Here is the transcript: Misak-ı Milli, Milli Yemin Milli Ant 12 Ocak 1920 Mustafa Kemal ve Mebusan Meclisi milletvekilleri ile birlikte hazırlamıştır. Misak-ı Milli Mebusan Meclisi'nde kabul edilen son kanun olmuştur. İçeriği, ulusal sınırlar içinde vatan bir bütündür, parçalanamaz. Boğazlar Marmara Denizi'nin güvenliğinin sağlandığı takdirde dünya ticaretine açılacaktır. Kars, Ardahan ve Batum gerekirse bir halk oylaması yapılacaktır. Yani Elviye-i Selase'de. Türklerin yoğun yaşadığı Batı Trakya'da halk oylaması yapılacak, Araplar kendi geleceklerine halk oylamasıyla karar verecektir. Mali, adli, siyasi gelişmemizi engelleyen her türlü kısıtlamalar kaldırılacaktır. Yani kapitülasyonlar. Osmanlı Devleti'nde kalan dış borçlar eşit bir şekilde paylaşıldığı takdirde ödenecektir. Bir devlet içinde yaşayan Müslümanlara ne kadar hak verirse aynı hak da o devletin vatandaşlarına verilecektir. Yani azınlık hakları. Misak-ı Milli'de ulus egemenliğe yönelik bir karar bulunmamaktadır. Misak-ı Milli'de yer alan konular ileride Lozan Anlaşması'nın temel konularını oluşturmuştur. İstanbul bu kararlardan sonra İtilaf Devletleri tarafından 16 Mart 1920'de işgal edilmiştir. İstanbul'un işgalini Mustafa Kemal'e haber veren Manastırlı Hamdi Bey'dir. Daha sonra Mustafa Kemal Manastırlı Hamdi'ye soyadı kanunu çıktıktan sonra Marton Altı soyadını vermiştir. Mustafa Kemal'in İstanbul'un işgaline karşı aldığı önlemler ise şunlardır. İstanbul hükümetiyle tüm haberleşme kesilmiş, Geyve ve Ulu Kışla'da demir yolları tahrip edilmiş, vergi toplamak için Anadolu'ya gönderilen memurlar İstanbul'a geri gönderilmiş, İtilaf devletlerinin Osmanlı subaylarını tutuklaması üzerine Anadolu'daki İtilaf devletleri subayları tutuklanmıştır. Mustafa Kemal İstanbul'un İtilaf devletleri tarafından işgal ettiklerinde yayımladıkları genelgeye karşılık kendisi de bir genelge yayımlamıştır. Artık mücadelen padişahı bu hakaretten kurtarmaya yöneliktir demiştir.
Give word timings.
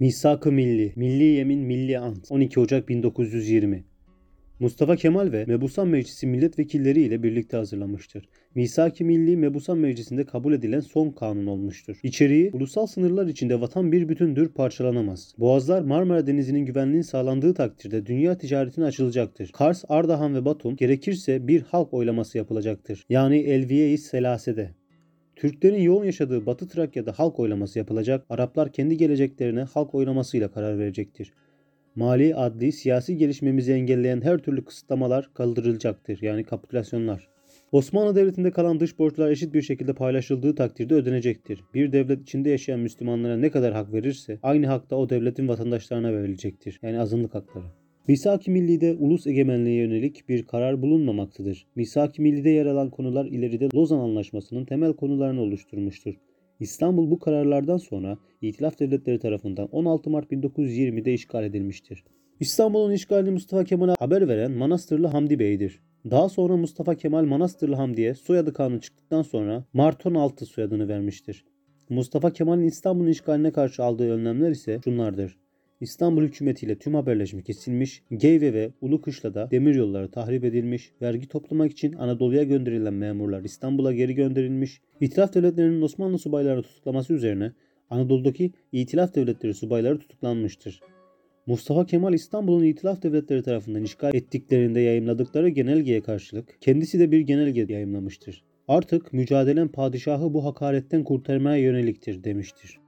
Misak-ı 0.00 0.52
Milli, 0.52 0.92
Milli 0.96 1.24
Yemin 1.24 1.58
Milli 1.58 1.98
Ant 1.98 2.30
12 2.30 2.60
Ocak 2.60 2.88
1920 2.88 3.84
Mustafa 4.60 4.96
Kemal 4.96 5.32
ve 5.32 5.44
Mebusan 5.44 5.88
Meclisi 5.88 6.26
milletvekilleri 6.26 7.00
ile 7.00 7.22
birlikte 7.22 7.56
hazırlamıştır. 7.56 8.28
Misak-ı 8.54 9.04
Milli 9.04 9.36
Mebusan 9.36 9.78
Meclisi'nde 9.78 10.24
kabul 10.24 10.52
edilen 10.52 10.80
son 10.80 11.10
kanun 11.10 11.46
olmuştur. 11.46 12.00
İçeriği, 12.02 12.50
ulusal 12.52 12.86
sınırlar 12.86 13.26
içinde 13.26 13.60
vatan 13.60 13.92
bir 13.92 14.08
bütündür, 14.08 14.48
parçalanamaz. 14.48 15.34
Boğazlar 15.38 15.82
Marmara 15.82 16.26
Denizi'nin 16.26 16.66
güvenliğinin 16.66 17.02
sağlandığı 17.02 17.54
takdirde 17.54 18.06
dünya 18.06 18.38
ticaretine 18.38 18.84
açılacaktır. 18.84 19.50
Kars, 19.52 19.84
Ardahan 19.88 20.34
ve 20.34 20.44
Batum 20.44 20.76
gerekirse 20.76 21.48
bir 21.48 21.62
halk 21.62 21.94
oylaması 21.94 22.38
yapılacaktır. 22.38 23.04
Yani 23.08 23.38
Elviye-i 23.38 23.98
Selase'de. 23.98 24.74
Türklerin 25.36 25.82
yoğun 25.82 26.04
yaşadığı 26.04 26.46
Batı 26.46 26.68
Trakya'da 26.68 27.12
halk 27.12 27.40
oylaması 27.40 27.78
yapılacak, 27.78 28.26
Araplar 28.30 28.72
kendi 28.72 28.96
geleceklerine 28.96 29.62
halk 29.62 29.94
oylamasıyla 29.94 30.50
karar 30.50 30.78
verecektir. 30.78 31.32
Mali, 31.96 32.34
adli, 32.34 32.72
siyasi 32.72 33.16
gelişmemizi 33.16 33.72
engelleyen 33.72 34.20
her 34.20 34.38
türlü 34.38 34.64
kısıtlamalar 34.64 35.30
kaldırılacaktır. 35.34 36.18
Yani 36.22 36.44
kapitülasyonlar. 36.44 37.28
Osmanlı 37.72 38.16
Devleti'nde 38.16 38.50
kalan 38.50 38.80
dış 38.80 38.98
borçlar 38.98 39.30
eşit 39.30 39.54
bir 39.54 39.62
şekilde 39.62 39.92
paylaşıldığı 39.92 40.54
takdirde 40.54 40.94
ödenecektir. 40.94 41.64
Bir 41.74 41.92
devlet 41.92 42.22
içinde 42.22 42.50
yaşayan 42.50 42.80
Müslümanlara 42.80 43.36
ne 43.36 43.50
kadar 43.50 43.72
hak 43.72 43.92
verirse 43.92 44.38
aynı 44.42 44.66
hak 44.66 44.90
da 44.90 44.96
o 44.96 45.10
devletin 45.10 45.48
vatandaşlarına 45.48 46.12
verilecektir. 46.12 46.78
Yani 46.82 47.00
azınlık 47.00 47.34
hakları. 47.34 47.83
Misak-ı 48.08 48.50
Milli'de 48.50 48.94
ulus 48.94 49.26
egemenliğe 49.26 49.76
yönelik 49.76 50.28
bir 50.28 50.46
karar 50.46 50.82
bulunmamaktadır. 50.82 51.66
Misak-ı 51.76 52.22
Milli'de 52.22 52.50
yer 52.50 52.66
alan 52.66 52.90
konular 52.90 53.26
ileride 53.26 53.68
Lozan 53.74 53.98
Anlaşması'nın 53.98 54.64
temel 54.64 54.92
konularını 54.92 55.40
oluşturmuştur. 55.40 56.14
İstanbul 56.60 57.10
bu 57.10 57.18
kararlardan 57.18 57.76
sonra 57.76 58.18
İtilaf 58.40 58.78
Devletleri 58.78 59.18
tarafından 59.18 59.68
16 59.72 60.10
Mart 60.10 60.32
1920'de 60.32 61.14
işgal 61.14 61.44
edilmiştir. 61.44 62.04
İstanbul'un 62.40 62.92
işgalini 62.92 63.30
Mustafa 63.30 63.64
Kemal'e 63.64 63.94
haber 63.98 64.28
veren 64.28 64.52
Manastırlı 64.52 65.06
Hamdi 65.06 65.38
Bey'dir. 65.38 65.80
Daha 66.10 66.28
sonra 66.28 66.56
Mustafa 66.56 66.94
Kemal 66.94 67.24
Manastırlı 67.24 67.74
Hamdi'ye 67.74 68.14
soyadı 68.14 68.52
kanunu 68.52 68.80
çıktıktan 68.80 69.22
sonra 69.22 69.64
Marton 69.72 70.14
Altı 70.14 70.46
soyadını 70.46 70.88
vermiştir. 70.88 71.44
Mustafa 71.88 72.32
Kemal'in 72.32 72.66
İstanbul'un 72.66 73.08
işgaline 73.08 73.52
karşı 73.52 73.84
aldığı 73.84 74.10
önlemler 74.10 74.50
ise 74.50 74.80
şunlardır. 74.84 75.43
İstanbul 75.80 76.22
hükümetiyle 76.22 76.78
tüm 76.78 76.94
haberleşme 76.94 77.42
kesilmiş, 77.42 78.02
Geyve 78.16 78.52
ve 78.52 78.70
Ulu 78.80 79.00
Kışla'da 79.00 79.50
demir 79.50 79.74
yolları 79.74 80.10
tahrip 80.10 80.44
edilmiş, 80.44 80.92
vergi 81.02 81.28
toplamak 81.28 81.72
için 81.72 81.92
Anadolu'ya 81.92 82.42
gönderilen 82.42 82.94
memurlar 82.94 83.44
İstanbul'a 83.44 83.92
geri 83.92 84.14
gönderilmiş, 84.14 84.80
İtilaf 85.00 85.34
devletlerinin 85.34 85.82
Osmanlı 85.82 86.18
subaylarını 86.18 86.62
tutuklaması 86.62 87.12
üzerine 87.12 87.52
Anadolu'daki 87.90 88.52
İtilaf 88.72 89.14
devletleri 89.14 89.54
subayları 89.54 89.98
tutuklanmıştır. 89.98 90.80
Mustafa 91.46 91.86
Kemal 91.86 92.14
İstanbul'un 92.14 92.64
İtilaf 92.64 93.02
devletleri 93.02 93.42
tarafından 93.42 93.82
işgal 93.82 94.14
ettiklerinde 94.14 94.80
yayımladıkları 94.80 95.48
genelgeye 95.48 96.00
karşılık 96.00 96.58
kendisi 96.60 96.98
de 96.98 97.10
bir 97.10 97.20
genelge 97.20 97.66
yayımlamıştır. 97.68 98.44
Artık 98.68 99.12
mücadelen 99.12 99.68
padişahı 99.68 100.34
bu 100.34 100.44
hakaretten 100.44 101.04
kurtarmaya 101.04 101.56
yöneliktir 101.62 102.24
demiştir. 102.24 102.83